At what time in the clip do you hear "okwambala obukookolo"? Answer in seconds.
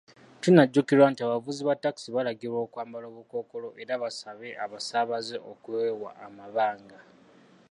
2.65-3.67